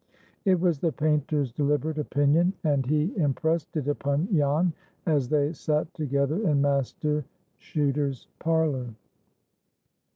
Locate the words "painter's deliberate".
0.91-1.99